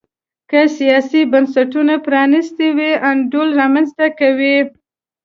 [0.49, 4.57] که سیاسي بنسټونه پرانیستي وي انډول رامنځته کوي.